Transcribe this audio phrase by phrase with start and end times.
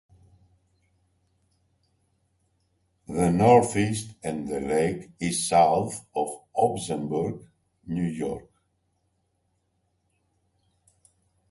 [3.07, 7.47] The northeast end of the lake is south of Ogdensburg,
[7.85, 8.49] New York.